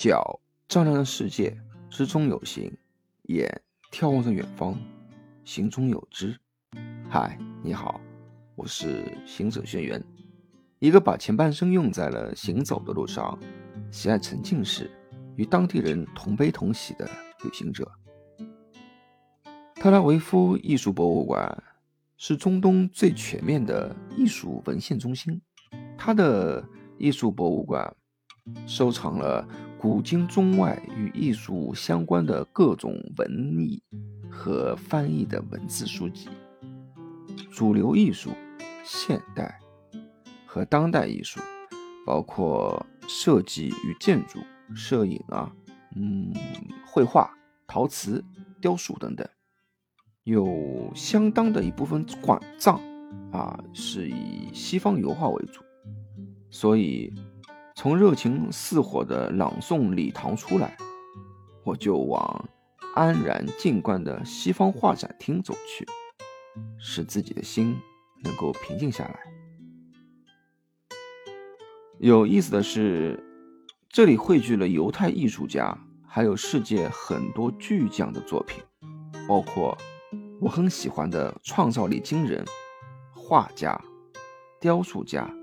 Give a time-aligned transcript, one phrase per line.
[0.00, 1.54] 脚丈量着世界，
[1.90, 2.72] 之中有形；
[3.24, 3.60] 眼
[3.92, 4.74] 眺望着远方，
[5.44, 6.34] 行中有知。
[7.06, 8.00] 嗨，你好，
[8.54, 10.02] 我是行者轩辕，
[10.78, 13.38] 一个把前半生用在了行走的路上，
[13.90, 14.90] 喜爱沉浸式，
[15.36, 17.04] 与当地人同悲同喜的
[17.44, 17.86] 旅行者。
[19.74, 21.62] 特拉维夫艺术博物馆
[22.16, 25.42] 是中东最全面的艺术文献中心，
[25.98, 27.94] 它的艺术博物馆
[28.66, 29.46] 收藏了
[29.80, 33.82] 古今中外与艺术相关的各种文艺
[34.28, 36.28] 和翻译的文字书籍。
[37.50, 38.30] 主流艺术、
[38.84, 39.58] 现代
[40.44, 41.40] 和当代艺术，
[42.04, 44.38] 包括设计与建筑、
[44.74, 45.50] 摄影啊，
[45.96, 46.30] 嗯，
[46.86, 47.34] 绘画、
[47.66, 48.22] 陶瓷、
[48.60, 49.26] 雕塑等等，
[50.24, 52.78] 有相当的一部分馆藏
[53.32, 55.62] 啊是以西方油画为主，
[56.50, 57.10] 所以
[57.80, 60.76] 从热情似火的朗诵礼堂出来，
[61.64, 62.46] 我就往
[62.94, 65.86] 安然静观的西方画展厅走去。
[66.78, 67.74] 使自己的心
[68.22, 69.18] 能够平静下来。
[72.00, 73.18] 有意思的是，
[73.88, 75.74] 这里汇聚了犹太艺术家，
[76.06, 78.62] 还有世界很多巨匠的作品，
[79.26, 79.74] 包括
[80.38, 82.44] 我很喜欢的创造力惊人
[83.14, 83.80] 画家、
[84.60, 85.34] 雕塑家、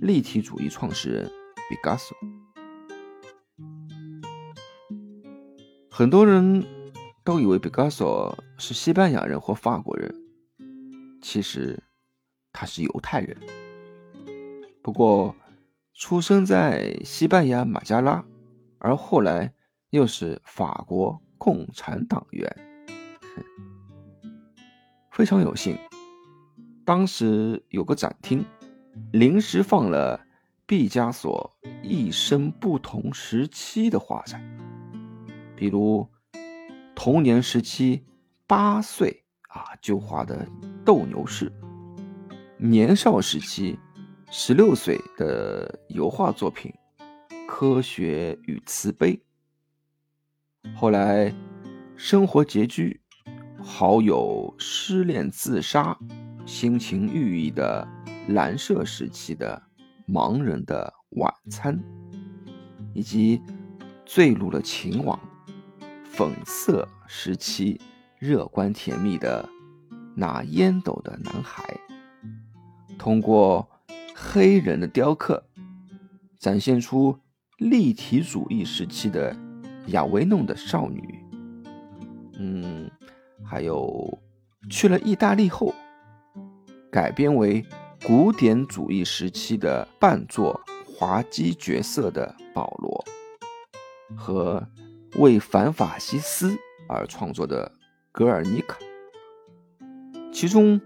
[0.00, 1.30] 立体主义创始人
[1.68, 2.16] 毕加索。
[5.90, 6.64] 很多人
[7.22, 10.14] 都以为毕加索是西班牙人或法国人。
[11.22, 11.82] 其实
[12.52, 13.36] 他是犹太人，
[14.82, 15.34] 不过
[15.94, 18.22] 出生在西班牙马加拉，
[18.78, 19.54] 而后来
[19.90, 22.54] 又是法国共产党员。
[25.10, 25.78] 非常有幸，
[26.84, 28.44] 当时有个展厅，
[29.12, 30.23] 临时放了
[30.66, 34.42] 毕加索一生不同时期的画展，
[35.56, 36.08] 比如
[36.94, 38.04] 童年时期
[38.46, 39.22] 八岁。
[39.54, 40.44] 啊，就画的
[40.84, 41.52] 斗牛士，
[42.58, 43.78] 年少时期
[44.28, 46.74] 十六岁的油画作品
[47.46, 49.16] 《科学与慈悲》，
[50.74, 51.32] 后来
[51.94, 53.00] 生活拮据，
[53.62, 55.96] 好友失恋自杀，
[56.44, 57.86] 心情郁郁的
[58.26, 59.62] 蓝色时期的
[60.06, 61.78] 盲人的晚餐，
[62.92, 63.40] 以及
[64.04, 65.18] 坠入了情网，
[66.04, 67.80] 粉色时期。
[68.20, 69.46] 乐观甜蜜的
[70.16, 71.62] 拿烟斗的男孩，
[72.96, 73.68] 通过
[74.14, 75.44] 黑人的雕刻，
[76.38, 77.18] 展现出
[77.58, 79.36] 立体主义时期的
[79.88, 81.22] 亚维弄的少女。
[82.38, 82.90] 嗯，
[83.44, 84.18] 还有
[84.70, 85.74] 去了意大利后，
[86.90, 87.62] 改编为
[88.06, 93.02] 古典主义时期的扮作滑稽角色的保罗，
[94.14, 94.62] 和
[95.16, 96.54] 为反法西斯
[96.86, 97.72] 而创作的。
[98.12, 98.78] 格尔尼卡，
[100.32, 100.80] 其中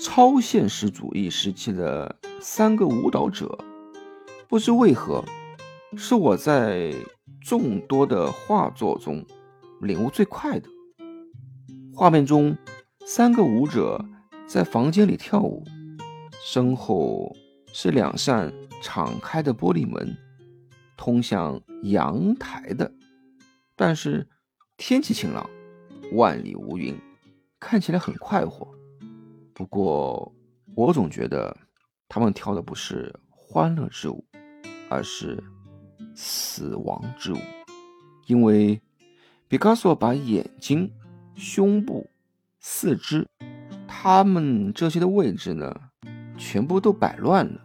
[0.00, 3.58] 超现实主义时期的三个舞蹈者，
[4.48, 5.22] 不知为何
[5.98, 6.94] 是我在
[7.44, 9.22] 众多的画作中
[9.82, 10.68] 领悟最快的。
[11.92, 12.56] 画面中，
[13.04, 14.02] 三个舞者
[14.46, 15.62] 在房间里跳舞，
[16.44, 17.36] 身后
[17.72, 18.52] 是两扇
[18.82, 20.16] 敞开的玻璃门，
[20.96, 22.90] 通向阳台的，
[23.76, 24.28] 但是
[24.76, 25.48] 天气晴朗。
[26.12, 27.00] 万里无云，
[27.60, 28.66] 看起来很快活。
[29.54, 30.34] 不过，
[30.74, 31.56] 我总觉得
[32.08, 34.24] 他们跳的不是欢乐之舞，
[34.88, 35.40] 而是
[36.16, 37.38] 死亡之舞。
[38.26, 38.82] 因为
[39.46, 40.92] 毕加索把眼睛、
[41.36, 42.10] 胸部、
[42.58, 43.24] 四肢，
[43.86, 45.89] 他们这些的位置呢，
[46.40, 47.60] 全部都摆乱了，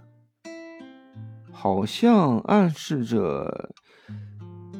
[1.51, 3.73] 好像暗示着。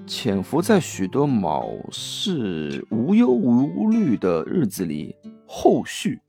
[0.06, 5.16] 潜伏在许多卯氏无忧无虑的日子里，
[5.48, 6.22] 后续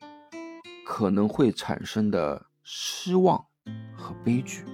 [0.86, 3.44] 可能会产生的失望
[3.94, 4.64] 和悲剧，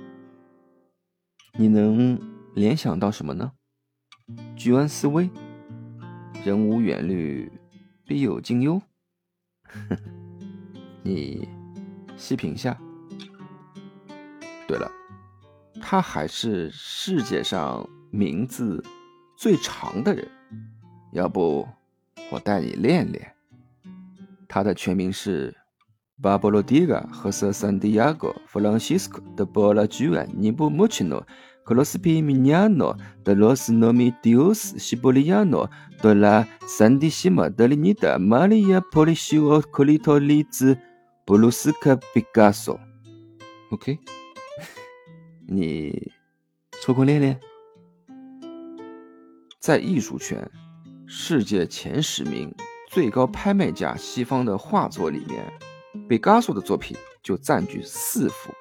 [1.58, 2.16] 你能
[2.55, 3.50] 联想到什么呢？
[4.55, 5.28] 居安思危，
[6.44, 7.50] 人无远虑，
[8.06, 8.81] 必有近忧。
[11.02, 11.49] 你
[12.16, 12.78] 细品下。
[14.72, 14.90] 对了，
[15.82, 17.86] 他还是世界上。
[18.14, 18.84] 名字
[19.38, 20.28] 最长的人，
[21.12, 21.66] 要不
[22.30, 23.32] 我带你练练。
[24.46, 25.56] 他的全名是
[26.20, 31.26] 巴波罗迪加和瑟桑迪亚哥弗朗西斯科的波拉居安尼布穆奇诺
[31.64, 32.94] 克罗斯皮米尼亚诺
[33.25, 35.70] 的罗斯诺米迪奥斯西伯利亚诺
[36.02, 40.76] 德拉桑迪西马德里尼达玛利亚普利西奥克里托里兹
[41.25, 42.78] 布鲁斯卡毕加索。
[43.70, 43.98] OK，
[45.54, 46.12] 你
[46.82, 47.38] 抽空练练。
[49.60, 50.50] 在艺术圈，
[51.06, 52.52] 世界前十名
[52.88, 55.52] 最高拍卖价西方的画作里面，
[56.08, 58.52] 毕加索的作品就占据四幅。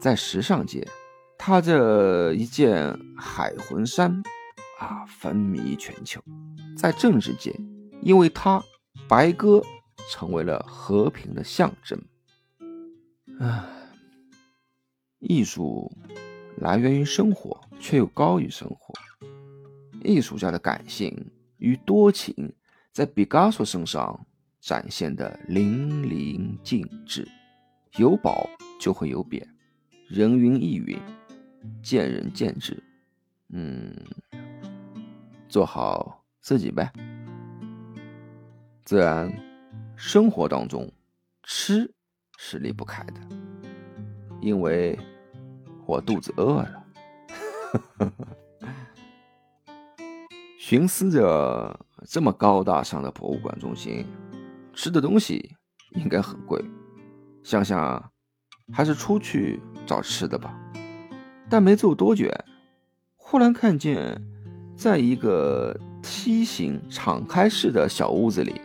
[0.00, 0.86] 在时尚界，
[1.38, 4.22] 他这一件海魂衫
[4.78, 6.20] 啊风靡全球；
[6.76, 7.54] 在政治界，
[8.02, 8.62] 因为他
[9.08, 9.62] 白鸽
[10.10, 11.98] 成为了和平的象征。
[13.38, 13.66] 啊，
[15.20, 15.90] 艺术
[16.62, 18.94] 来源于生活，却又高于生活。
[20.04, 21.12] 艺术家的感性
[21.58, 22.52] 与多情，
[22.92, 24.24] 在毕加索身上
[24.60, 27.26] 展现的淋漓尽致。
[27.96, 28.48] 有褒
[28.78, 29.44] 就会有贬，
[30.06, 30.96] 人云亦云，
[31.82, 32.80] 见仁见智。
[33.48, 33.92] 嗯，
[35.48, 36.92] 做好自己呗。
[38.84, 39.32] 自然，
[39.96, 40.88] 生活当中
[41.42, 41.92] 吃
[42.38, 43.20] 是离不开的，
[44.40, 44.96] 因为
[45.86, 46.84] 我肚子饿了。
[50.58, 54.06] 寻思着这么高大上的博物馆中心，
[54.72, 55.54] 吃的东西
[55.96, 56.62] 应该很贵，
[57.42, 58.10] 想想
[58.72, 60.58] 还是出去找吃的吧。
[61.50, 62.32] 但没走多远，
[63.16, 64.22] 忽然看见，
[64.76, 68.60] 在一个梯形敞开式的小屋子里，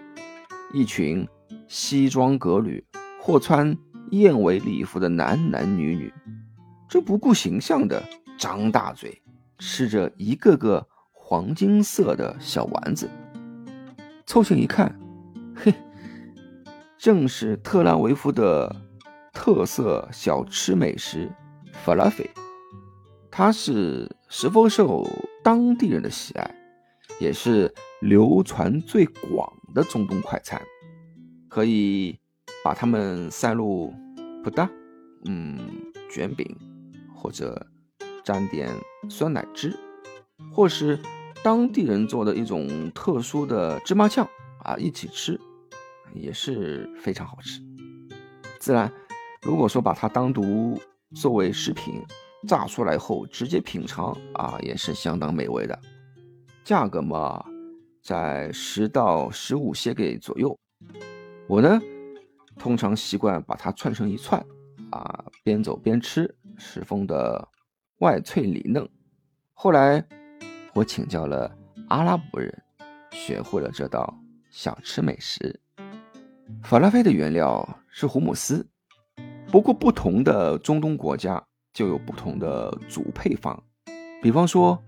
[0.74, 1.28] 一群
[1.68, 2.86] 西装革履
[3.20, 3.76] 或穿
[4.12, 6.14] 燕尾礼服的男男女女，
[6.88, 8.04] 这不顾形象的
[8.38, 9.22] 张大嘴
[9.60, 10.88] 吃着一个个。
[11.30, 13.10] 黄金色的小丸子，
[14.26, 14.98] 凑近一看，
[15.54, 15.74] 嘿，
[16.98, 18.74] 正是特拉维夫的
[19.34, 21.30] 特色小吃美食
[21.84, 22.26] 法拉菲。
[23.30, 25.06] 它是十分受
[25.44, 26.56] 当地人的喜爱，
[27.20, 30.62] 也是流传最广的中东快餐。
[31.50, 32.18] 可以
[32.64, 33.94] 把它们塞入
[34.42, 34.70] 布达，
[35.26, 35.60] 嗯，
[36.10, 36.58] 卷饼，
[37.18, 37.68] 或者
[38.24, 38.70] 沾点
[39.10, 39.76] 酸奶汁，
[40.54, 41.00] 或是。
[41.44, 44.28] 当地人做的一种特殊的芝麻酱
[44.64, 45.40] 啊，一起吃
[46.14, 47.62] 也是非常好吃。
[48.60, 48.92] 自然，
[49.44, 50.78] 如果说把它单独
[51.16, 52.04] 作为食品
[52.48, 55.80] 炸出来后直接品尝啊，也是相当美味的。
[56.66, 57.46] 价格嘛，
[58.04, 60.58] 在十到十五谢给左右。
[61.48, 61.80] 我呢，
[62.58, 64.44] 通常习惯把它串成一串
[64.90, 67.48] 啊，边走边吃，十分的
[68.00, 68.88] 外脆里嫩。
[69.54, 70.06] 后来。
[70.74, 71.52] 我请教了
[71.88, 72.56] 阿拉伯人，
[73.10, 74.16] 学会了这道
[74.52, 75.60] 小吃美食。
[76.62, 78.64] 法拉菲的原料是胡姆斯，
[79.48, 81.44] 不过不同的中东国家
[81.74, 83.60] 就有不同的主配方。
[84.22, 84.80] 比方说，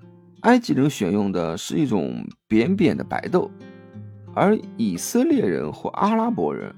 [0.41, 3.49] 埃及人选用的是一种扁扁的白豆，
[4.35, 6.71] 而以色列人或阿拉伯人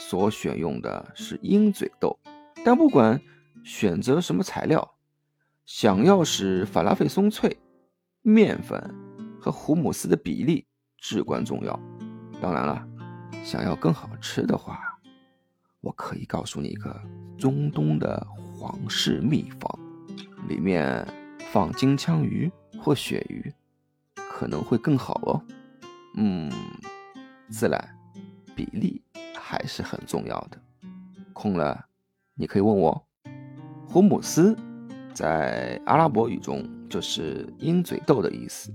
[0.00, 2.18] 所选用的是鹰嘴豆。
[2.64, 3.20] 但不管
[3.62, 4.94] 选择什么材料，
[5.64, 7.58] 想要使法拉菲松脆。
[8.22, 8.78] 面粉
[9.40, 10.66] 和胡姆斯的比例
[10.98, 11.80] 至关重要。
[12.40, 12.86] 当然了，
[13.42, 14.98] 想要更好吃的话，
[15.80, 17.00] 我可以告诉你一个
[17.38, 18.26] 中东的
[18.58, 19.78] 皇室秘方，
[20.48, 21.06] 里面
[21.50, 23.50] 放金枪鱼或鳕鱼，
[24.14, 25.42] 可能会更好哦。
[26.16, 26.52] 嗯，
[27.48, 27.98] 自然，
[28.54, 29.02] 比例
[29.34, 30.60] 还是很重要的。
[31.32, 31.86] 空了，
[32.34, 33.06] 你可以问我。
[33.92, 34.56] 胡姆斯
[35.12, 36.64] 在阿拉伯语中。
[36.90, 38.68] 就是鹰嘴豆的意思，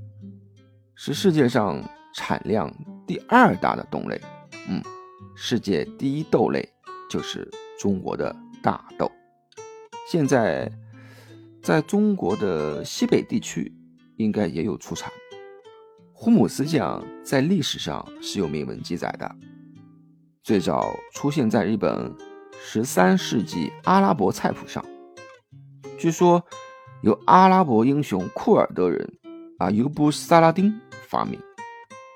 [0.95, 2.73] 是世界上产量
[3.05, 4.17] 第二大的豆类。
[4.69, 4.81] 嗯，
[5.35, 6.65] 世界第一豆类
[7.09, 7.45] 就是
[7.77, 9.11] 中国的大豆。
[10.09, 10.71] 现在
[11.61, 13.69] 在中国的西北地区
[14.15, 15.11] 应该也有出产。
[16.13, 19.35] 胡姆斯酱在历史上是有明文记载的，
[20.41, 22.15] 最早出现在日本
[22.57, 24.81] 十三世纪阿拉伯菜谱上，
[25.97, 26.43] 据说。
[27.01, 29.07] 由阿拉伯英雄库尔德人
[29.59, 30.73] 啊尤布萨拉丁
[31.07, 31.39] 发明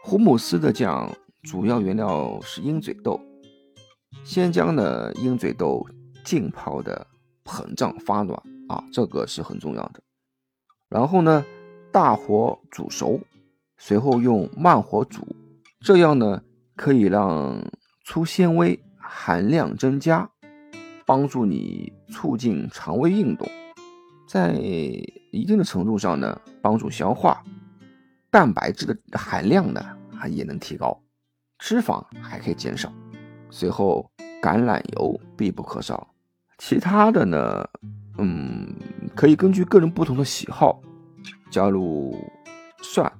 [0.03, 3.21] 胡姆斯的酱，主要原料是鹰嘴豆。
[4.23, 5.85] 先将呢鹰嘴豆
[6.23, 7.05] 浸泡的
[7.45, 10.01] 膨胀发软啊，这个是很重要的。
[10.87, 11.45] 然后呢
[11.91, 13.19] 大火煮熟，
[13.77, 15.27] 随后用慢火煮，
[15.81, 16.41] 这样呢
[16.75, 17.63] 可以让
[18.05, 20.27] 粗纤维含量增加，
[21.05, 23.47] 帮助你促进肠胃运动。
[24.29, 27.43] 在一定的程度上呢，帮助消化，
[28.29, 29.81] 蛋白质的含量呢
[30.19, 31.01] 啊也能提高，
[31.57, 32.93] 脂肪还可以减少。
[33.49, 34.07] 随后
[34.39, 36.13] 橄榄油必不可少，
[36.59, 37.67] 其他的呢，
[38.19, 38.71] 嗯，
[39.15, 40.79] 可以根据个人不同的喜好，
[41.49, 42.15] 加入
[42.83, 43.11] 蒜、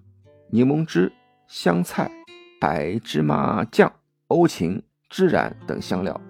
[0.52, 1.12] 柠檬汁、
[1.48, 2.12] 香菜、
[2.62, 3.92] 白芝麻酱、
[4.28, 6.22] 欧芹、孜然等香料，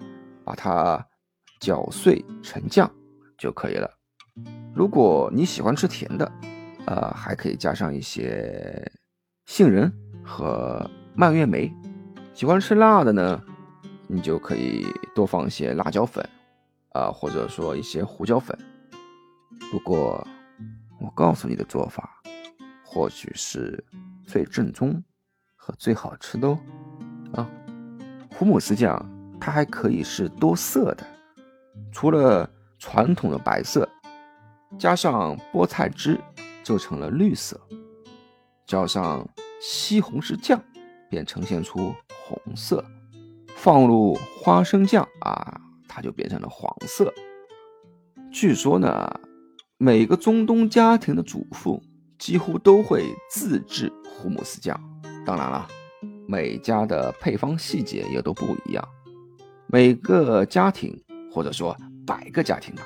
[0.42, 1.06] 把它
[1.60, 2.90] 搅碎成酱
[3.36, 3.99] 就可以了。
[4.74, 6.32] 如果你喜欢吃甜的，
[6.86, 8.90] 呃，还可以加上一些
[9.46, 9.92] 杏仁
[10.24, 11.72] 和蔓越莓。
[12.32, 13.42] 喜欢吃辣的呢，
[14.06, 16.26] 你就可以多放一些辣椒粉，
[16.92, 18.56] 啊，或者说一些胡椒粉。
[19.70, 20.26] 不过，
[21.00, 22.22] 我告诉你的做法，
[22.84, 23.84] 或许是
[24.24, 25.02] 最正宗
[25.54, 26.58] 和最好吃的哦。
[27.34, 27.50] 啊，
[28.34, 29.04] 胡姆斯酱
[29.40, 31.04] 它还可以是多色的，
[31.92, 32.48] 除了
[32.78, 33.86] 传统的白色，
[34.80, 36.18] 加上菠菜汁
[36.64, 37.60] 就成了绿色，
[38.66, 39.28] 浇上
[39.60, 40.58] 西红柿酱
[41.10, 41.94] 便呈现出
[42.24, 42.82] 红色，
[43.54, 47.12] 放入花生酱啊，它就变成了黄色。
[48.32, 49.20] 据说呢。
[49.82, 51.82] 每个中东家庭的主妇
[52.18, 54.78] 几乎都会自制胡姆斯酱，
[55.24, 55.66] 当然了，
[56.28, 58.88] 每家的配方细节也都不一样。
[59.68, 61.74] 每个家庭或者说
[62.06, 62.82] 百个家庭吧，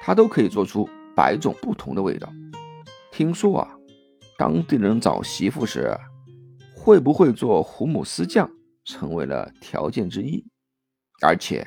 [0.00, 2.32] 它都可以做出百种不同的味道。
[3.12, 3.70] 听说啊，
[4.36, 5.96] 当地人找媳妇时，
[6.74, 8.50] 会不会做胡姆斯酱
[8.84, 10.44] 成为了条件之一，
[11.22, 11.66] 而且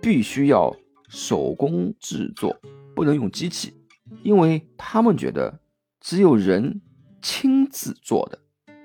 [0.00, 0.74] 必须要
[1.08, 2.56] 手工制作，
[2.94, 3.74] 不能用机器。
[4.22, 5.60] 因为他们觉得，
[6.00, 6.80] 只有人
[7.20, 8.38] 亲自做的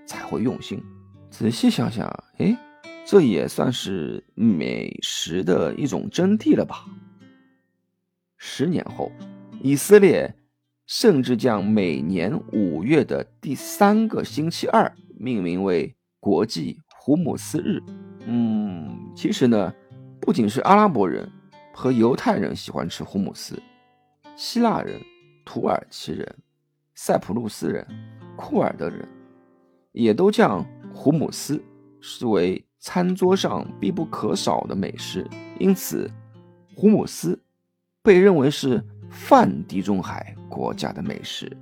[0.08, 0.82] 才会用心。
[1.30, 2.58] 仔细想想，哎，
[3.06, 6.86] 这也算是美食的一种真谛了吧？
[8.38, 9.12] 十年后，
[9.62, 10.34] 以色列
[10.88, 17.82] 甚至将每年五月的第三个星期二命名为国际胡姆斯日。
[18.26, 19.74] 嗯，其实呢，
[20.22, 21.30] 不仅是阿拉伯人
[21.74, 23.62] 和犹太人喜欢吃胡姆斯。
[24.36, 25.02] 希腊人、
[25.46, 26.36] 土耳其人、
[26.96, 27.86] 塞浦路斯人、
[28.38, 29.06] 库尔德人，
[29.92, 31.62] 也都将胡姆斯
[32.00, 35.28] 视为餐桌上必不可少的美食。
[35.60, 36.10] 因此，
[36.74, 37.38] 胡姆斯
[38.02, 41.56] 被认为是泛地中海国家的美食。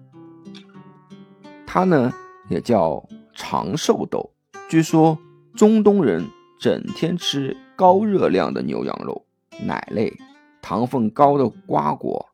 [1.66, 2.12] 它呢，
[2.50, 4.30] 也叫长寿豆。
[4.70, 5.18] 据说，
[5.56, 6.26] 中东人
[6.60, 9.26] 整天吃高热量的牛羊肉、
[9.64, 10.14] 奶类、
[10.62, 12.26] 糖分高的瓜果。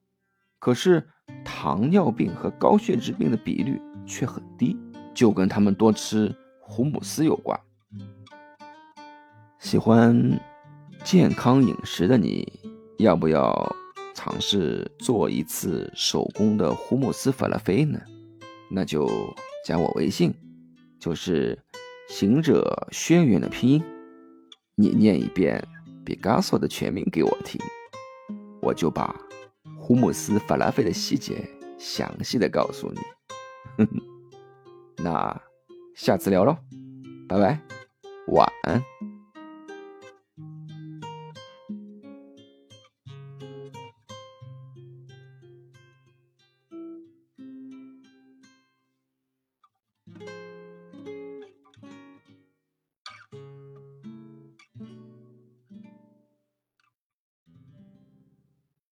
[0.60, 1.05] 可是
[1.43, 4.77] 糖尿病和高血脂病的比率却很低，
[5.13, 7.60] 就跟他们多吃胡姆斯有关。
[9.60, 10.39] 喜欢
[11.03, 12.48] 健康饮食的你，
[12.98, 13.75] 要不要
[14.13, 18.00] 尝试做一次手工的胡姆斯法拉菲呢？
[18.70, 19.10] 那就
[19.65, 20.34] 加我微信，
[21.00, 21.58] 就是
[22.10, 23.84] “行者轩辕”的拼音，
[24.75, 25.63] 你念一遍
[26.05, 27.60] 毕加索的全名给我听，
[28.62, 29.15] 我就把。
[29.77, 31.46] 胡姆斯法拉菲的细节，
[31.77, 33.86] 详细的告诉你。
[35.03, 35.41] 那
[35.93, 36.55] 下次聊喽，
[37.27, 37.60] 拜拜，
[38.27, 39.12] 晚安。